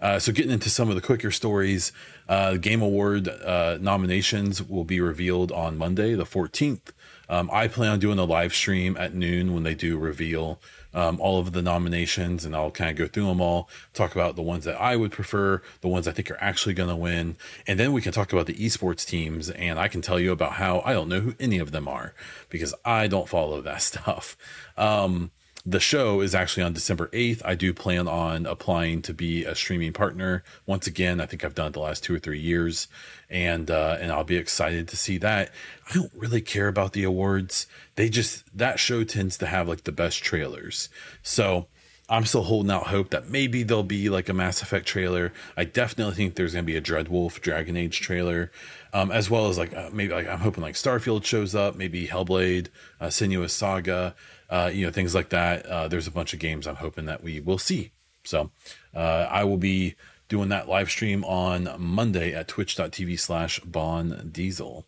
[0.00, 1.92] Uh, so, getting into some of the quicker stories,
[2.28, 6.92] uh, Game Award uh, nominations will be revealed on Monday, the 14th.
[7.28, 10.60] Um, I plan on doing a live stream at noon when they do reveal
[10.92, 14.36] um, all of the nominations and I'll kind of go through them all, talk about
[14.36, 17.36] the ones that I would prefer, the ones I think are actually going to win.
[17.66, 20.54] And then we can talk about the esports teams and I can tell you about
[20.54, 22.14] how I don't know who any of them are
[22.48, 24.36] because I don't follow that stuff.
[24.76, 25.30] Um,
[25.66, 27.42] the show is actually on December 8th.
[27.44, 30.42] I do plan on applying to be a streaming partner.
[30.66, 32.88] Once again, I think I've done it the last two or three years,
[33.28, 35.52] and uh, and I'll be excited to see that.
[35.88, 37.66] I don't really care about the awards.
[37.96, 40.88] They just that show tends to have like the best trailers.
[41.22, 41.66] So
[42.10, 45.32] I'm still holding out hope that maybe there'll be like a Mass Effect trailer.
[45.56, 48.50] I definitely think there's to be a Dreadwolf Dragon Age trailer,
[48.92, 52.08] um, as well as like uh, maybe like I'm hoping like Starfield shows up, maybe
[52.08, 52.66] Hellblade,
[53.00, 54.16] uh, Senua's Saga,
[54.50, 55.64] uh, you know things like that.
[55.66, 57.92] Uh, there's a bunch of games I'm hoping that we will see.
[58.24, 58.50] So
[58.94, 59.94] uh, I will be
[60.28, 64.84] doing that live stream on Monday at twitch.tv slash baundiesel.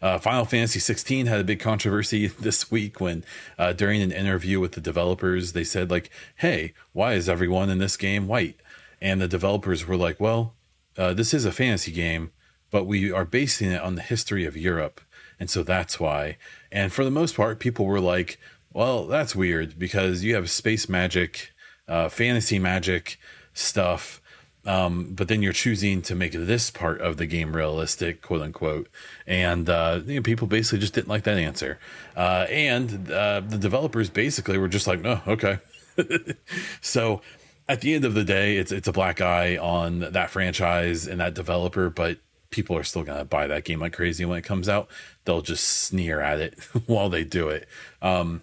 [0.00, 3.24] Uh, Final Fantasy 16 had a big controversy this week when,
[3.58, 7.78] uh, during an interview with the developers, they said like, "Hey, why is everyone in
[7.78, 8.60] this game white?"
[9.00, 10.54] And the developers were like, "Well,
[10.96, 12.30] uh, this is a fantasy game,
[12.70, 15.00] but we are basing it on the history of Europe,
[15.40, 16.36] and so that's why."
[16.70, 18.38] And for the most part, people were like,
[18.72, 21.50] "Well, that's weird because you have space magic,
[21.86, 23.18] uh, fantasy magic
[23.52, 24.20] stuff."
[24.66, 28.88] Um, but then you're choosing to make this part of the game realistic, quote unquote.
[29.26, 31.78] And uh, you know, people basically just didn't like that answer.
[32.14, 35.58] Uh, and uh, the developers basically were just like, oh, okay.
[36.80, 37.22] so
[37.68, 41.20] at the end of the day, it's it's a black eye on that franchise and
[41.20, 42.18] that developer, but
[42.50, 44.88] people are still gonna buy that game like crazy when it comes out.
[45.24, 47.68] They'll just sneer at it while they do it.
[48.00, 48.42] Um,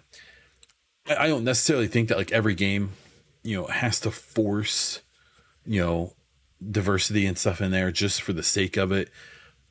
[1.08, 2.90] I don't necessarily think that like every game,
[3.42, 5.02] you know, has to force
[5.66, 6.12] you know
[6.70, 9.10] diversity and stuff in there just for the sake of it.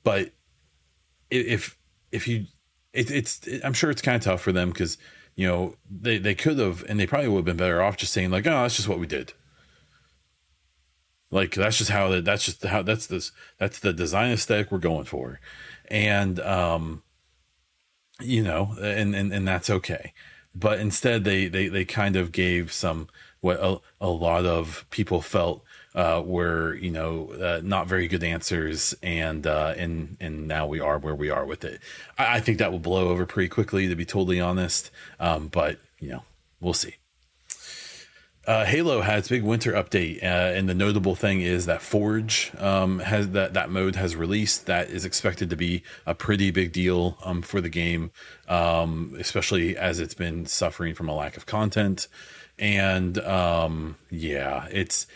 [0.04, 0.32] But
[1.32, 1.78] if
[2.12, 2.46] if you
[2.94, 4.98] it, it's it, i'm sure it's kind of tough for them because
[5.36, 8.14] you know they they could have and they probably would have been better off just
[8.14, 9.34] saying like oh that's just what we did.
[11.32, 15.06] Like that's just how that's just how that's this that's the design aesthetic we're going
[15.06, 15.40] for.
[15.90, 17.04] And um
[18.22, 20.14] you know and and, and that's okay
[20.56, 23.08] but instead they they they kind of gave some
[23.42, 25.64] what a, a lot of people felt
[25.94, 30.80] uh, were you know uh, not very good answers, and uh, and and now we
[30.80, 31.80] are where we are with it.
[32.18, 34.92] I, I think that will blow over pretty quickly, to be totally honest.
[35.20, 36.24] Um, but you know,
[36.60, 36.96] we'll see.
[38.48, 43.00] Uh, Halo has big winter update, uh, and the notable thing is that Forge um,
[43.00, 44.68] has that that mode has released.
[44.68, 48.12] That is expected to be a pretty big deal um, for the game,
[48.48, 52.08] um, especially as it's been suffering from a lack of content.
[52.60, 55.08] And um, yeah, it's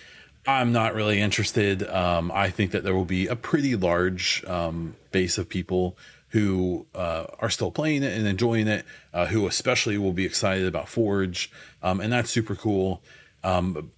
[0.48, 1.88] I'm not really interested.
[1.88, 5.96] Um, I think that there will be a pretty large um, base of people
[6.30, 10.68] who uh, are still playing it and enjoying it, uh, who especially will be excited
[10.68, 13.04] about Forge, and that's super cool.
[13.44, 13.92] Um,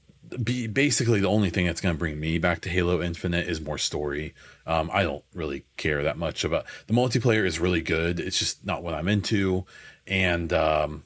[0.44, 3.60] be, basically, the only thing that's going to bring me back to Halo Infinite is
[3.60, 4.34] more story.
[4.66, 7.46] Um, I don't really care that much about the multiplayer.
[7.46, 8.20] is really good.
[8.20, 9.66] It's just not what I'm into,
[10.08, 11.04] and um,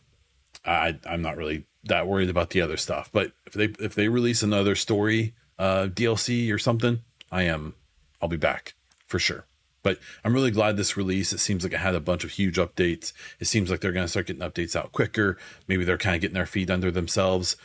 [0.63, 3.09] I, I'm not really that worried about the other stuff.
[3.11, 7.75] But if they if they release another story uh, DLC or something, I am
[8.21, 9.45] I'll be back for sure.
[9.83, 11.31] But I'm really glad this release.
[11.31, 13.13] It seems like it had a bunch of huge updates.
[13.39, 15.37] It seems like they're going to start getting updates out quicker.
[15.67, 17.55] Maybe they're kind of getting their feet under themselves.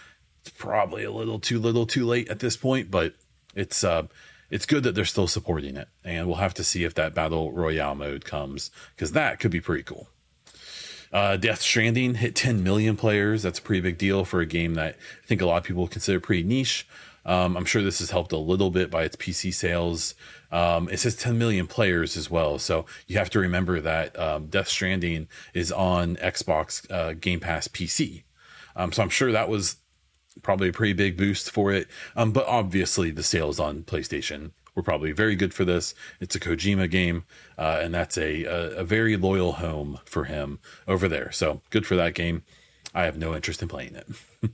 [0.41, 3.15] It's probably a little too little, too late at this point, but
[3.55, 4.07] it's uh,
[4.51, 5.89] it's good that they're still supporting it.
[6.05, 9.61] And we'll have to see if that battle royale mode comes because that could be
[9.61, 10.09] pretty cool.
[11.13, 13.43] Uh, Death Stranding hit 10 million players.
[13.43, 15.89] That's a pretty big deal for a game that I think a lot of people
[15.89, 16.87] consider pretty niche.
[17.27, 20.15] Um, I'm sure this has helped a little bit by its PC sales.
[20.53, 22.59] Um, it says 10 million players as well.
[22.59, 27.69] So you have to remember that um, Death Stranding is on Xbox uh, Game Pass
[27.69, 28.23] PC.
[28.77, 29.77] Um, so I'm sure that was
[30.43, 31.89] probably a pretty big boost for it.
[32.17, 35.95] Um, but obviously, the sales on PlayStation were probably very good for this.
[36.21, 37.25] It's a Kojima game,
[37.59, 41.33] uh, and that's a, a, a very loyal home for him over there.
[41.33, 42.43] So good for that game.
[42.95, 44.09] I have no interest in playing it.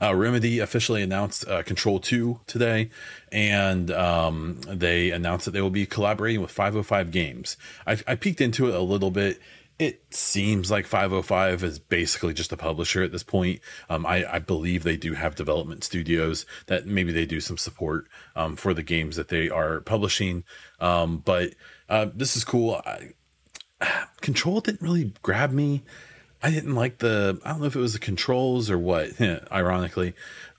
[0.00, 2.90] Uh, Remedy officially announced uh, Control 2 today,
[3.30, 7.56] and um, they announced that they will be collaborating with 505 Games.
[7.86, 9.40] I, I peeked into it a little bit
[9.78, 13.60] it seems like 505 is basically just a publisher at this point.
[13.90, 18.06] Um, I, I, believe they do have development studios that maybe they do some support
[18.36, 20.44] um, for the games that they are publishing.
[20.78, 21.54] Um, but
[21.88, 22.80] uh, this is cool.
[22.86, 23.10] I,
[24.20, 25.82] Control didn't really grab me.
[26.42, 27.40] I didn't like the.
[27.42, 29.18] I don't know if it was the controls or what.
[29.50, 30.12] ironically,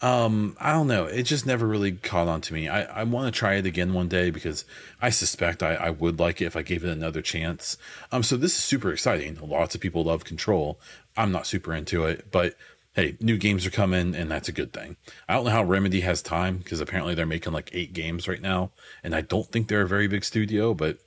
[0.06, 1.06] um, I don't know.
[1.06, 2.68] It just never really caught on to me.
[2.70, 4.64] I, I want to try it again one day because
[5.02, 7.76] I suspect I, I would like it if I gave it another chance.
[8.12, 9.40] Um, so this is super exciting.
[9.42, 10.80] Lots of people love Control.
[11.18, 12.54] I'm not super into it, but
[12.94, 14.96] hey, new games are coming, and that's a good thing.
[15.28, 18.42] I don't know how Remedy has time because apparently they're making like eight games right
[18.42, 18.70] now,
[19.04, 21.00] and I don't think they're a very big studio, but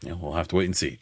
[0.00, 1.00] you know, we'll have to wait and see.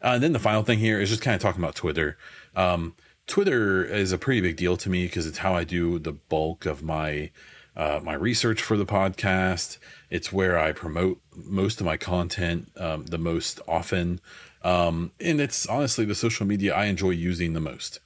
[0.00, 2.16] Uh, and then the final thing here is just kind of talking about Twitter.
[2.56, 2.94] Um,
[3.26, 6.66] Twitter is a pretty big deal to me because it's how I do the bulk
[6.66, 7.30] of my
[7.74, 9.78] uh, my research for the podcast.
[10.10, 14.20] It's where I promote most of my content um, the most often.
[14.62, 18.00] Um, and it's honestly the social media I enjoy using the most.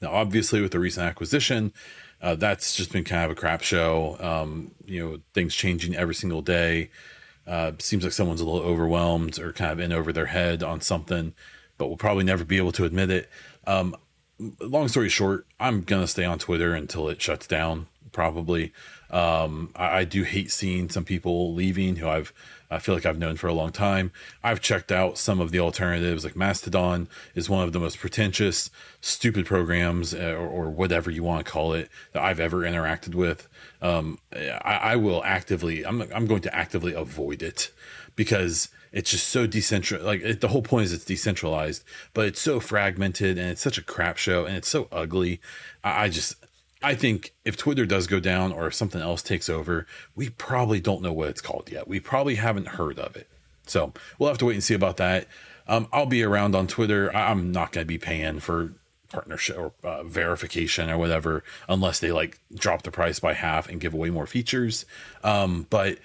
[0.00, 1.72] Now, obviously, with the recent acquisition,
[2.20, 4.16] uh, that's just been kind of a crap show.
[4.20, 6.90] Um, you know, things changing every single day.
[7.46, 10.80] Uh, seems like someone's a little overwhelmed or kind of in over their head on
[10.80, 11.34] something,
[11.76, 13.28] but we'll probably never be able to admit it.
[13.66, 13.96] Um,
[14.60, 17.86] long story short, I'm gonna stay on Twitter until it shuts down.
[18.12, 18.72] Probably.
[19.10, 22.32] Um, I, I, do hate seeing some people leaving who I've
[22.72, 24.12] I feel like I've known for a long time.
[24.42, 28.70] I've checked out some of the alternatives, like Mastodon is one of the most pretentious,
[29.02, 33.14] stupid programs uh, or, or whatever you want to call it that I've ever interacted
[33.14, 33.46] with.
[33.82, 37.70] Um, I, I will actively, I'm I'm going to actively avoid it
[38.16, 40.06] because it's just so decentralized.
[40.06, 41.84] Like it, the whole point is it's decentralized,
[42.14, 45.40] but it's so fragmented and it's such a crap show and it's so ugly.
[45.82, 46.36] I, I just
[46.82, 50.80] I think if Twitter does go down or if something else takes over, we probably
[50.80, 51.88] don't know what it's called yet.
[51.88, 53.28] We probably haven't heard of it.
[53.66, 55.26] So we'll have to wait and see about that.
[55.68, 57.14] Um, I'll be around on Twitter.
[57.14, 58.74] I'm not going to be paying for
[59.08, 63.80] partnership or uh, verification or whatever unless they like drop the price by half and
[63.80, 64.84] give away more features.
[65.22, 65.98] Um, but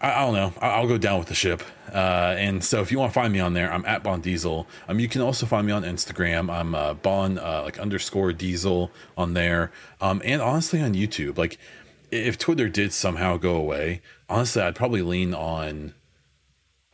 [0.00, 0.52] I, don't know.
[0.60, 1.62] I, will go down with the ship.
[1.92, 4.66] Uh, and so if you want to find me on there, I'm at Baun Diesel.
[4.86, 6.52] Um, you can also find me on Instagram.
[6.52, 9.72] I'm uh, Bond uh, like underscore Diesel on there.
[10.00, 11.36] Um, and honestly on YouTube.
[11.36, 11.58] Like
[12.10, 15.94] if Twitter did somehow go away, honestly, I'd probably lean on,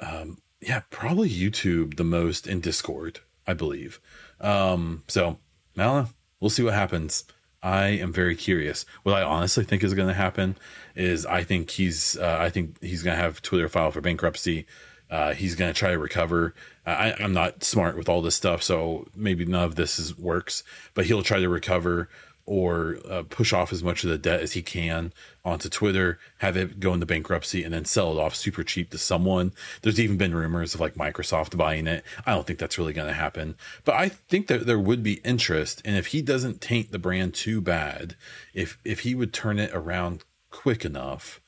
[0.00, 4.00] um, yeah, probably YouTube the most in Discord, I believe.
[4.40, 5.38] Um, so
[5.76, 6.06] I.
[6.40, 7.24] We'll see what happens.
[7.62, 8.84] I am very curious.
[9.02, 10.56] What I honestly think is going to happen
[10.94, 14.66] is I think he's uh, I think he's going to have Twitter file for bankruptcy.
[15.10, 16.54] Uh, he's going to try to recover.
[16.86, 20.64] I, I'm not smart with all this stuff, so maybe none of this is, works.
[20.94, 22.08] But he'll try to recover
[22.46, 25.12] or uh, push off as much of the debt as he can
[25.44, 28.98] onto Twitter, have it go into bankruptcy, and then sell it off super cheap to
[28.98, 29.52] someone.
[29.82, 32.04] There's even been rumors of like Microsoft buying it.
[32.26, 35.20] I don't think that's really going to happen, but I think that there would be
[35.24, 38.16] interest, and if he doesn't taint the brand too bad,
[38.52, 40.24] if if he would turn it around
[40.54, 41.40] quick enough,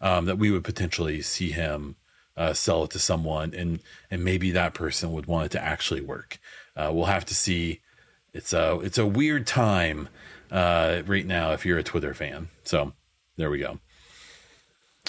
[0.00, 1.96] um, that we would potentially see him
[2.36, 3.80] uh, sell it to someone, and
[4.10, 6.38] and maybe that person would want it to actually work.
[6.76, 7.80] Uh, we'll have to see.
[8.32, 10.08] It's a it's a weird time
[10.50, 12.48] uh, right now if you're a Twitter fan.
[12.64, 12.92] So
[13.36, 13.78] there we go.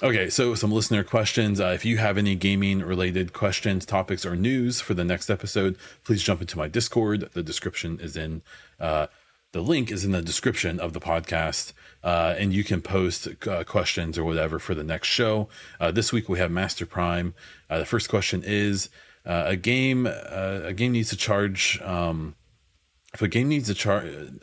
[0.04, 1.62] Okay, so some listener questions.
[1.62, 5.78] Uh, if you have any gaming related questions, topics, or news for the next episode,
[6.04, 7.30] please jump into my Discord.
[7.32, 8.42] The description is in,
[8.78, 9.08] uh,
[9.56, 11.72] the link is in the description of the podcast,
[12.04, 15.48] uh, and you can post uh, questions or whatever for the next show.
[15.80, 17.34] Uh, this week we have Master Prime.
[17.70, 18.90] Uh, the first question is
[19.24, 20.08] a game.
[20.08, 21.82] a game needs to charge.
[21.82, 22.36] Um,
[23.14, 24.34] if a game needs to charge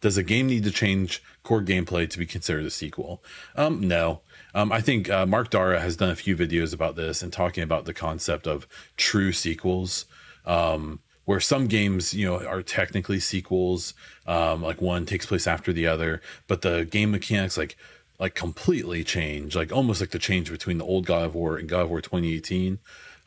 [0.00, 3.22] does a game need to change core gameplay to be considered a sequel?
[3.54, 4.22] Um, no.
[4.54, 7.62] Um, I think uh, Mark Darrah has done a few videos about this and talking
[7.62, 8.66] about the concept of
[8.96, 10.06] true sequels,
[10.46, 13.94] um, where some games, you know, are technically sequels,
[14.26, 17.76] um, like one takes place after the other, but the game mechanics like
[18.18, 21.68] like completely change, like almost like the change between the old God of War and
[21.68, 22.78] God of War 2018.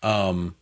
[0.03, 0.55] Um,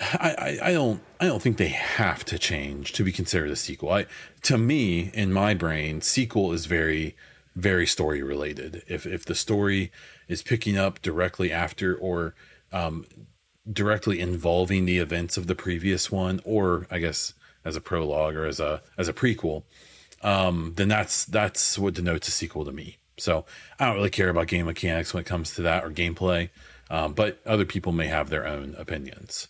[0.00, 3.56] I, I, I don't I don't think they have to change to be considered a
[3.56, 3.90] sequel.
[3.90, 4.06] I
[4.42, 7.16] to me in my brain, sequel is very
[7.56, 8.82] very story related.
[8.86, 9.90] If if the story
[10.28, 12.34] is picking up directly after or
[12.72, 13.06] um,
[13.70, 18.46] directly involving the events of the previous one, or I guess as a prologue or
[18.46, 19.64] as a as a prequel,
[20.22, 22.98] um, then that's that's what denotes a sequel to me.
[23.18, 23.44] So
[23.78, 26.50] I don't really care about game mechanics when it comes to that or gameplay,
[26.88, 29.48] um, but other people may have their own opinions.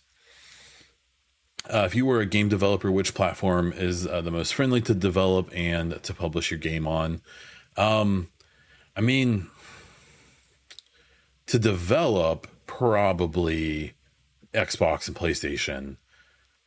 [1.71, 4.95] Uh, if you were a game developer, which platform is uh, the most friendly to
[4.95, 7.21] develop and to publish your game on?
[7.77, 8.29] Um,
[8.95, 9.47] I mean,
[11.45, 13.93] to develop, probably
[14.53, 15.97] Xbox and PlayStation.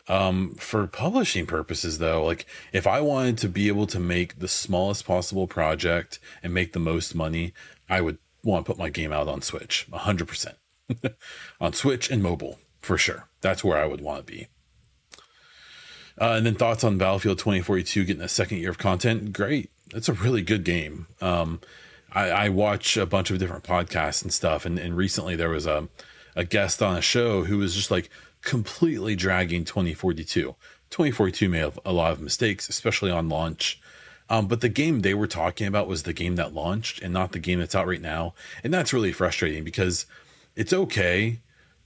[0.09, 4.49] Um, for publishing purposes, though, like if I wanted to be able to make the
[4.49, 7.53] smallest possible project and make the most money,
[7.89, 10.55] I would want to put my game out on Switch, 100%.
[11.61, 13.29] on Switch and mobile, for sure.
[13.41, 14.49] That's where I would want to be.
[16.21, 19.33] Uh, and then thoughts on Battlefield 2042 getting a second year of content.
[19.33, 19.71] Great.
[19.93, 21.07] That's a really good game.
[21.21, 21.61] Um,
[22.13, 24.67] I, I, watch a bunch of different podcasts and stuff.
[24.67, 25.89] And, and recently there was a,
[26.35, 28.11] a guest on a show who was just like
[28.43, 30.55] completely dragging 2042.
[30.91, 33.81] 2042 may have a lot of mistakes, especially on launch.
[34.29, 37.33] Um, but the game they were talking about was the game that launched and not
[37.33, 38.35] the game that's out right now.
[38.65, 40.07] And that's really frustrating because
[40.57, 41.39] it's okay.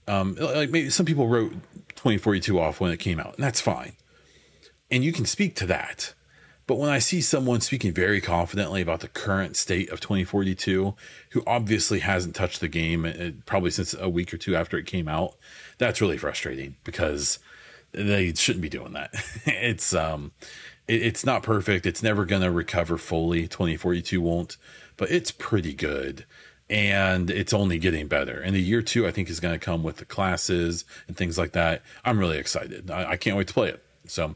[0.06, 1.52] Um, like maybe some people wrote
[1.96, 3.94] 2042 off when it came out, and that's fine
[4.90, 6.14] and you can speak to that.
[6.66, 10.94] But when I see someone speaking very confidently about the current state of 2042,
[11.30, 14.86] who obviously hasn't touched the game uh, probably since a week or two after it
[14.86, 15.36] came out,
[15.78, 17.38] that's really frustrating because
[17.92, 19.10] they shouldn't be doing that.
[19.46, 20.32] it's um,
[20.88, 21.86] it, it's not perfect.
[21.86, 23.42] It's never gonna recover fully.
[23.42, 24.56] 2042 won't,
[24.96, 26.26] but it's pretty good
[26.68, 28.40] and it's only getting better.
[28.40, 31.38] And the year two, I think, is going to come with the classes and things
[31.38, 31.82] like that.
[32.04, 32.90] I'm really excited.
[32.90, 33.82] I, I can't wait to play it.
[34.06, 34.34] So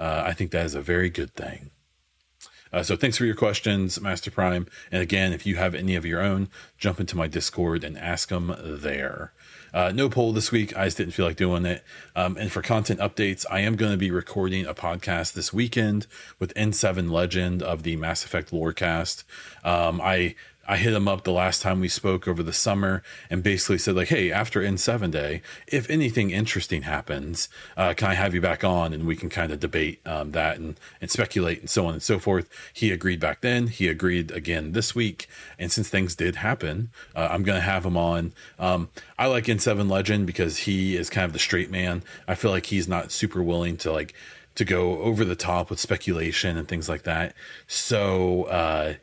[0.00, 1.70] uh, I think that is a very good thing.
[2.72, 4.66] Uh, so thanks for your questions, Master Prime.
[4.90, 6.48] And again, if you have any of your own,
[6.78, 9.32] jump into my Discord and ask them there.
[9.74, 10.76] Uh, no poll this week.
[10.76, 11.84] I just didn't feel like doing it.
[12.16, 16.06] Um, and for content updates, I am going to be recording a podcast this weekend
[16.38, 19.24] with N7 Legend of the Mass Effect Lorecast.
[19.64, 20.34] Um, I
[20.70, 23.96] I hit him up the last time we spoke over the summer and basically said
[23.96, 28.62] like, hey, after N7 Day, if anything interesting happens, uh, can I have you back
[28.62, 31.94] on and we can kind of debate um, that and, and speculate and so on
[31.94, 32.48] and so forth.
[32.72, 33.66] He agreed back then.
[33.66, 35.26] He agreed again this week.
[35.58, 38.32] And since things did happen, uh, I'm to have him on.
[38.56, 42.04] Um, I like N7 Legend because he is kind of the straight man.
[42.28, 44.14] I feel like he's not super willing to like
[44.54, 47.34] to go over the top with speculation and things like that.
[47.66, 48.94] So, uh,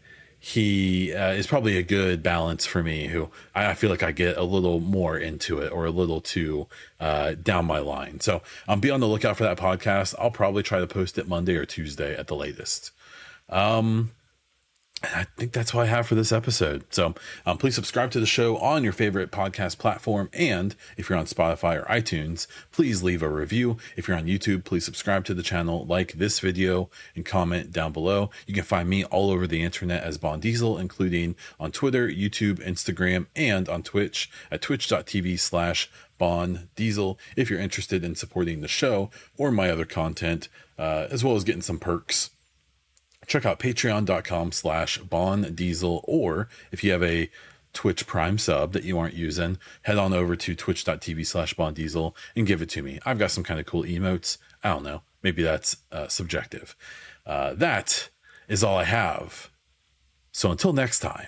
[0.48, 4.38] he uh, is probably a good balance for me who I feel like I get
[4.38, 6.68] a little more into it or a little too
[7.02, 8.22] uh, down my line.
[8.22, 10.16] So um, be on the lookout for that podcast.
[10.18, 12.92] I'll probably try to post it Monday or Tuesday at the latest.
[13.50, 14.12] Um,
[15.04, 16.84] I think that's what I have for this episode.
[16.90, 17.14] So
[17.46, 20.30] um, please subscribe to the show on your favorite podcast platform.
[20.34, 23.78] And if you're on Spotify or iTunes, please leave a review.
[23.96, 27.92] If you're on YouTube, please subscribe to the channel, like this video, and comment down
[27.92, 28.32] below.
[28.48, 32.66] You can find me all over the internet as Baun Diesel, including on Twitter, YouTube,
[32.68, 38.68] Instagram, and on Twitch at twitch.tv slash Baun Diesel if you're interested in supporting the
[38.68, 42.32] show or my other content, uh, as well as getting some perks
[43.28, 47.30] check out patreon.com slash baun diesel or if you have a
[47.74, 52.16] twitch prime sub that you aren't using head on over to twitch.tv slash baun diesel
[52.36, 53.00] and give it to me.
[53.06, 54.38] I've got some kind of cool emotes.
[54.64, 55.04] I don't know.
[55.22, 56.76] Maybe that's uh, subjective.
[57.26, 58.10] Uh, that
[58.48, 59.52] is all i have.
[60.32, 61.28] So until next time